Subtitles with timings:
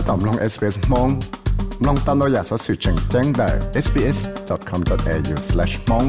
[0.08, 1.08] ตอมลง SBS มอง
[1.86, 3.48] ลองตามเราอยากสอสื่อแจ้งแจ้งได้
[3.84, 6.08] sbs.com.au/mong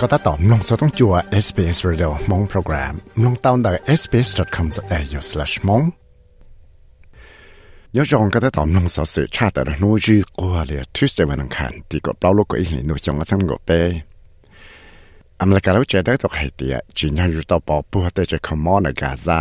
[0.00, 1.14] ก็ถ้าตอมลงสต้องจัว
[1.44, 2.94] SBS Radio มองโปรแกรม
[3.24, 5.84] ลงตามได้ sbs.com.au/mong
[7.92, 13.70] 有种觉得当农所是差得了农业过了 Tuesday วันอังคารที่ก็เปล่าลูกก็อีหลี农场ก็สังกไป
[15.40, 19.40] อเมริกาเราจะได้ตัวใครเดียจีนอยู่ต่อปอปัวแต่จะขมอนในกาซา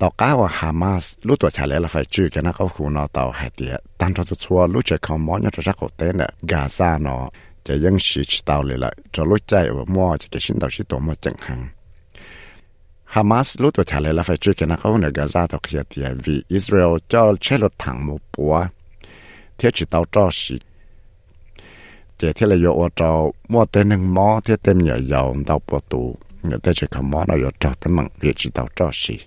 [0.00, 7.22] ต่อก้าวฮามาสรู้ตัวชาเลละไฟจื้อกันนะเขาคูนอต่อใครเดียตั้งตัวชัวรู้จะขมอนยังจะรักเขาเต้นเนี่ยกาซาเนาะ
[7.66, 11.60] จะยังชีชตาวเลยละจะรู้ใจว่ามั่วจะเกิดชิ้นต่อชิ้นตัวมั่วจังหัง
[13.09, 15.83] Hamas lu to chale la fai chu ke na ka hun ga za to khia
[15.89, 18.67] thì vi Israel cho chelo thẳng một po
[19.57, 20.59] thiết chi tao cho shi
[22.17, 25.59] te thia là yo o cho mo te nang mo thia tem nya yao dao
[25.59, 28.67] po tu người ta chỉ có mó na yo cho te mang vi chi tao
[28.75, 29.17] cho shi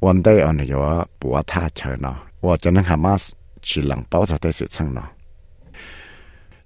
[0.00, 4.26] one day on yo bùa tha chờ nó và cho nên Hamas chỉ lặng bao
[4.26, 5.02] giờ tới sự chăng nó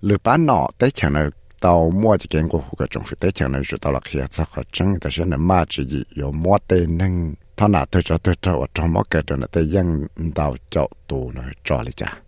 [0.00, 1.20] lựa bán nọ tới chờ nó
[1.60, 4.48] tàu mua chỉ kiến của cái trong phía tới chờ nó tàu là kia chắc
[4.48, 8.02] khó chăng tại sao nó mà chỉ gì yo mua tên nâng thọ nào tôi
[8.02, 11.82] cho tôi cho trong mỗi cái đó là tới dân tàu cho tù nó cho
[11.82, 12.18] lại cha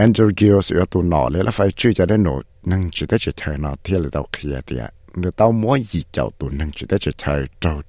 [0.00, 3.18] Andrew Gills ở tụ nọ lấy là phải chơi cho đến nụ nâng chỉ tới
[3.18, 4.76] chỉ thời nọ thì là tao kia thì
[5.14, 7.82] nếu tao mua gì cháu tụ nâng chỉ tới chỉ thời trâu.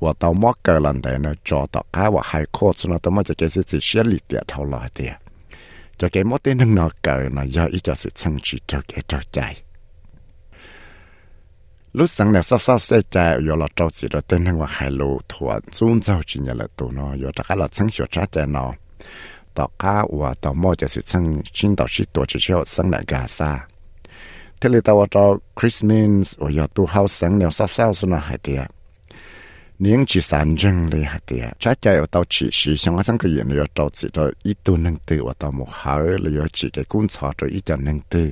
[0.00, 2.98] Và tao mua cái lần đấy nó cho tao cái và hai cô cho nó
[2.98, 5.08] tao mua cho cái gì gì xé lì tiệt thâu lại thì
[5.98, 8.80] cho cái mua tên nâng nọ cái nó do ít cho sự chân chỉ cho
[8.88, 9.62] cái trâu chạy.
[11.92, 14.66] Lúc sáng này sắp sắp sẽ chạy ở là trâu gì đó tên nâng và
[14.68, 15.60] hai lô thua.
[15.72, 18.46] Xuống sau chỉ nhận là tụ nó rồi tất cả là chân hiểu trả chạy
[18.46, 18.72] nó
[19.58, 21.24] ต่อข้าว่าต่อมอจะสิซึ่ง
[21.56, 23.50] ชิ้นต่อชิตัวจะเชี่ยวสังหลังกาซา
[24.58, 25.24] เทเลตาวตอ
[25.58, 28.62] คริสมินส์ว่ายอตัวเฮาสังแนวซับเซลสนะหายเตีย
[29.82, 38.28] นิ่งจีสานจังเลยหายเตียช้าใจว่าต่อฉีสีช่างสังเกตเลยต่อสิต่ออีตัวหนึ่งตัวว่าต่อหมู่เฮาเลยจีแกกุ้งชอตัวอีจันหนึ่งตัว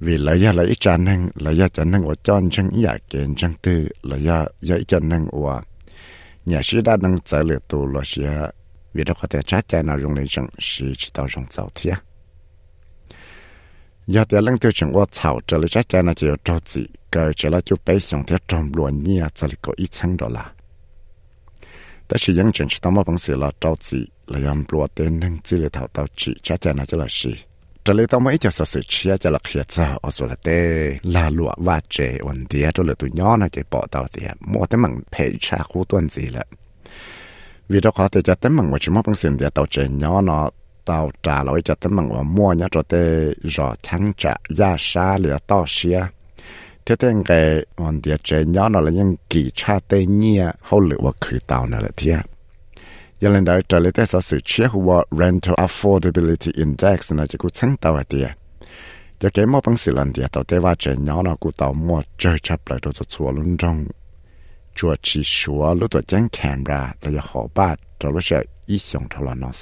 [0.00, 2.98] vì lấy ra lấy chân năng lấy ra chân năng của chân chân ý à
[3.10, 5.62] kiến chân tư lấy ra lấy chân năng của
[6.44, 8.22] nhà sĩ đã năng giải lựa tu lo sĩ
[8.98, 11.68] vì đó có thể chắc chắn là dùng lên rừng sử chỉ tạo rừng dầu
[11.74, 11.92] thế
[14.06, 16.84] giờ thì lăng tiêu chúng tôi chào trở lại chắc chắn là chịu trâu gì
[17.12, 20.16] cái trở lại chụp bấy xong thì trong luôn nhia trở lại có ít xăng
[20.16, 20.44] đó là.
[22.08, 24.86] Đó là những chuyện chúng ta mà bằng sự là trâu gì là làm luôn
[24.94, 27.34] tên nâng chỉ là thảo tạo chỉ chắc chắn là chỉ là gì
[27.84, 30.34] trở lại tao mới cho sự sử chia cho là khía cho ở số là
[30.34, 34.06] tê, là lụa và trẻ ổn tía cho là tụi nhỏ này chỉ bỏ tao
[34.12, 36.46] thì mua tới mảng phải trả khu tuần gì lại
[37.68, 39.88] vì đó có thể cho tấm bằng của chúng mong bằng xin để tàu trẻ
[39.88, 40.50] nhỏ nó
[40.84, 44.76] tàu trả lại cho tấm bằng của mua nhá cho tê rõ thắng trả giá
[44.78, 46.06] xa lửa to xia.
[46.86, 50.80] Thế thế cái còn địa trẻ nhỏ nó là những kỳ cha tê nhia, hậu
[50.80, 52.20] lửa và khử tàu này là thiệt
[53.20, 57.38] giờ lên đó trở lại tới sở sự chia hoa rental affordability index này chỉ
[57.38, 58.30] cũng sáng tàu là thiệt
[59.20, 61.72] giờ cái mua bằng sự lần thiệt tàu tê và trẻ nhỏ nó cũng tàu
[61.72, 63.86] mua chơi chấp lại cho chùa luôn trong
[64.78, 68.78] chùa chỉ xua lúc tuổi chẳng kèm ra là họ ba cho lúc sợ ý
[68.78, 69.52] xong cho là nó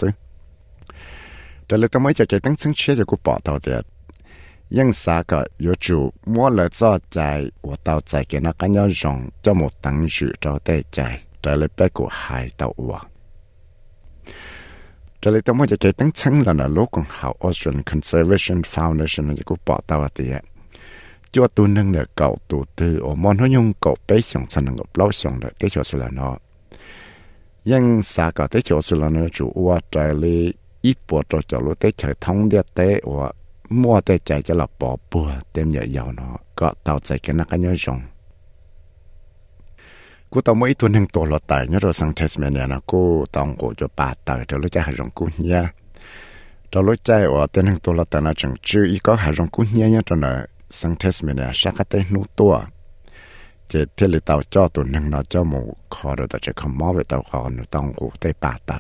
[1.79, 3.39] là tôi mới chạy tăng sinh chế cho cô bỏ.
[4.71, 8.67] Nhưng xa cả yếu chủ mua lời cho chạy và tàu chạy kia nó cá
[8.67, 11.23] nhau rộng cho một tăng dự cho tê chạy.
[11.43, 12.99] Đó là bé của hai tàu ua.
[15.25, 19.37] Đó là tôi mới chạy tăng sinh là nó lúc còn hào Australian Conservation Foundation
[19.37, 20.45] cho cô bỏ tàu tiệt
[21.37, 24.65] cho tu nâng nè cậu tu tư ở món nó nhung cậu bé xong sang
[24.65, 26.39] nâng lâu xong rồi tế chỗ sự là nó
[27.65, 31.39] nhưng xa cả tế chỗ sự là nó chủ ua trái lì ít bộ trò
[31.49, 33.31] cho lũ tế trời thông địa tế ua
[33.69, 37.35] mua tế chạy cho là bỏ bùa đem nhờ giàu nó có tàu chạy cái
[37.35, 38.01] nó nhớ rong
[40.31, 43.47] cô tao mỗi tuần hàng tổ lọt tại nhớ rồi sang Tasmania nó cô tao
[43.47, 45.73] ngủ cho bà tờ cho lúc chạy hàng rong cú nha
[46.71, 49.33] cho lúc chạy ở tên hàng tổ lọt tại nó chẳng chưa ý có hàng
[49.33, 50.17] rộng cô nha nhá cho
[50.81, 52.55] สังเทสเมเนียชักเตนูตัว
[53.69, 55.61] เจเทลิตาเจ้าตัวหนึ่งเราเจ้าหมู
[55.95, 58.79] คอเราจะขมอไปเตาคอหนูต้องกูได้ป่าตา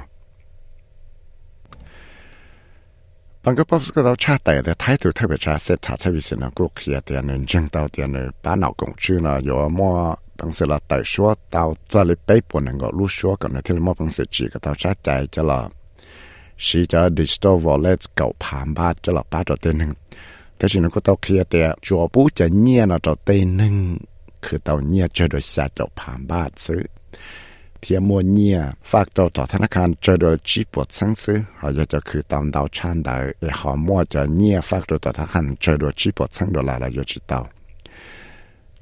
[23.05, 23.75] ตัวเตียนหนึ่ง
[24.45, 26.81] คือเตาเงียจะโดยชาเจ้าผ่านบ้านซื้อ
[27.80, 28.58] เทียมัวเนีย
[28.90, 37.40] ฝากตัวต่อธนาคารเจอโดยจีปวดซึ่งซื้อหายจะคือตามดาวชันได้เอหอมัวจะเนียฝากตัวต่อธนาคารเจอโดยจีปวดซึ่งดอลลาร์ละยจิตเอา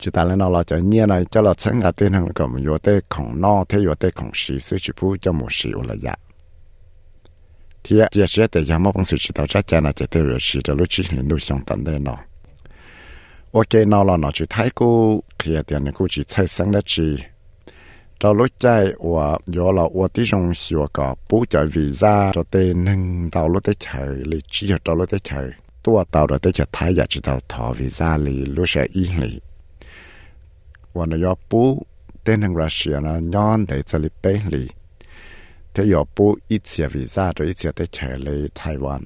[0.01, 6.15] จิตาแล้วเราจะเนียในจะเราซึ่งอาเต้นทางก็มีโยเต้ของนอเทโยเต้ของสีซื้อชิพูจะหมูสีอุลยะ
[7.83, 12.17] เทียเจียเสียแต่ยังมอบังสือจิตเอาจ้าจานาจะเทวสีจะรู้ชิลินดูชงตันได้นอ
[13.53, 14.89] โอเคนอเราเนาะจิตไทยกู
[15.37, 17.09] เคลียร์เตียนกูจิตใช้สังได้จี
[18.19, 22.43] cho lối chạy và do là và tí sông sửa cả bố chạy visa cho
[22.51, 25.45] tên nâng tàu lúc tới chạy lì chỉ cho lúc tới chạy
[25.83, 29.07] tua tàu rồi tới chạy thái giả chỉ tàu thọ visa lì lúc sẽ y
[29.21, 29.41] lì.
[30.93, 31.83] Và nó do bố
[32.25, 34.69] tên nâng Russia nó nhon để chạy lì bê lì.
[35.75, 39.01] Thế do bố ít xe visa rồi ít xe tới chạy lì Taiwan.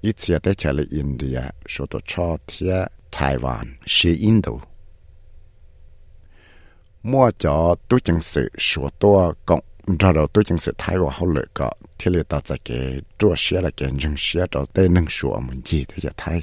[0.00, 4.71] Ít xe tới chạy lì India số tổ cho thế Taiwan, xí Indo
[7.02, 9.60] mua cho tôi chân sự sửa tua cộng
[9.98, 13.00] ra đầu tôi chân sự thái vào hậu lợi có thì liệt ta sẽ kể
[13.18, 16.42] chua xe là kể chân xe cho tên nâng sửa mình gì thì thay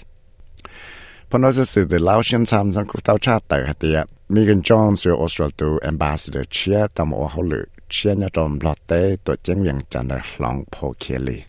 [1.30, 4.60] phần đó sự từ lao xin tham sang cuộc tàu cha tại hạt địa Megan
[4.60, 9.36] Jones ở Australia ambassador chia tầm ở hậu lợi chia nhà trong lọt tế tổ
[9.36, 11.44] chức viện chẳng ở lòng phổ Kelly li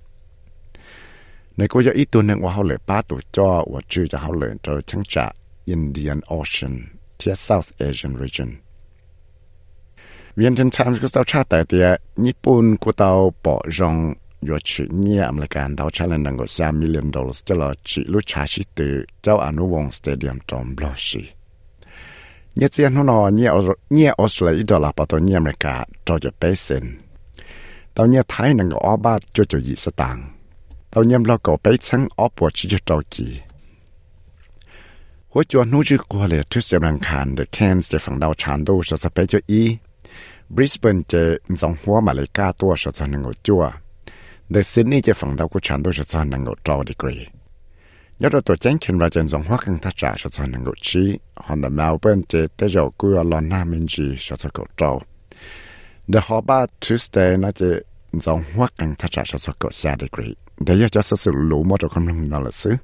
[1.57, 4.49] nếu có ít tuần nữa hậu lệ ba tổ cho và chữ cho hậu lệ
[4.63, 5.33] cho chẳng trả
[5.65, 6.87] Indian Ocean
[7.23, 8.70] phía South Asian region.
[10.37, 11.87] เวียนเทนไทมส์ก็ต้องชาแต่เดีย
[12.27, 13.97] ญี่ปุ่นก็ต้องปอรอง
[14.49, 18.81] ยชิเนี่ยอเมริกันต้อช้เงินกว่าสามมิลลิอนดอลลาร์จะรอจิลุชาชิต
[19.23, 21.25] เจ้าอนุวงศ์สเตเดียมจอมบลอชี
[22.57, 23.51] เนี่ยเจียนหัวนอเนี่ย
[23.95, 25.75] เนี่ยออสเตรเลียดอลลาร์ปตัวเนี่ยอเมริกา
[26.07, 26.85] จอจะเปเซน
[27.97, 30.19] ตอนเนี่ยไทยนังก็ออบาจะจะยี่สตาง
[30.93, 33.29] ตอนเนี่ยเราก็ไปชั้งออบปวดชิจจอกี
[35.33, 39.63] หัวจวนนู้จือกลัวเลยทุสิ่งรังคานเดอะแคนส์จะฝั่งดาวชานดูจะสเปจอี
[40.55, 43.63] Brisbane จะมีสองหัวมาเลยก้าตัวชดชนงจัว
[44.51, 47.17] เดอะซิดนีย์จะฝั่งดาวกุชันตัวชดชนงจอดีกรี
[48.21, 51.05] ยอดตัวแจ้งเขียนว่าจะสองหัวกังทัชจ่าชดชนงชี
[51.47, 54.91] ฮอนเดอร์เมลเบิร์นจะเตจกุยลอนนามินจีชดชนงจอ
[56.13, 57.69] The Hobart Tuesday น่าจะ
[58.27, 60.29] สองหัวกังทัชจ่าชดชนงชาดีกรี
[60.65, 62.75] เดี๋ยวจะสื่อรู้มดกับคำลังนั่นแหละซื้อ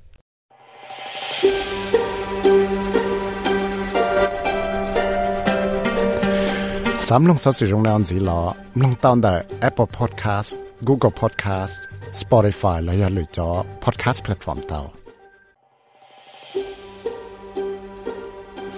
[7.11, 8.41] สามลงสัสิรงนานสีลอ
[8.83, 9.35] ลงตอนแต่
[9.69, 10.51] Apple Podcast
[10.89, 11.77] Google Podcast
[12.21, 13.49] Spotify และอย่าลืมจอ
[13.85, 14.81] Podcast Platform เตา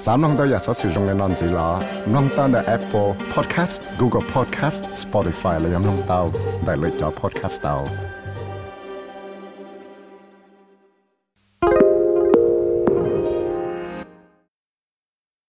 [0.04, 1.68] สามลงตัวอยาสัสิรงนานสีลอ
[2.14, 6.20] ลงตอนแต่ Apple Podcast Google Podcast Spotify และย่าลงเตา
[6.64, 7.76] ได้เลยจอ Podcast เตา